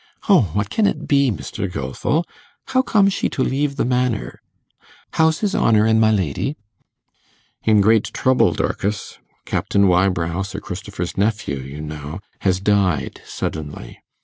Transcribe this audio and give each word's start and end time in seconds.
O 0.27 0.49
what 0.53 0.71
can 0.71 0.87
it 0.87 1.07
be, 1.07 1.29
Mr. 1.29 1.71
Gilfil? 1.71 2.23
How 2.69 2.81
come 2.81 3.07
she 3.07 3.29
to 3.29 3.43
leave 3.43 3.75
the 3.75 3.85
Manor? 3.85 4.41
How's 5.13 5.41
his 5.41 5.53
honour 5.53 5.85
an' 5.85 5.99
my 5.99 6.09
lady?' 6.09 6.57
'In 7.65 7.81
great 7.81 8.05
trouble, 8.05 8.51
Dorcas. 8.53 9.19
Captain 9.45 9.87
Wybrow, 9.87 10.41
Sir 10.41 10.59
Christopher's 10.59 11.17
nephew, 11.17 11.57
you 11.57 11.81
know, 11.81 12.19
has 12.39 12.59
died 12.59 13.21
suddenly. 13.27 13.99